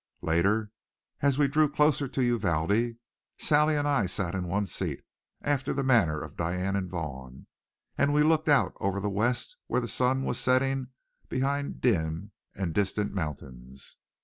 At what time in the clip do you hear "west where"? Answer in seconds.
9.11-9.79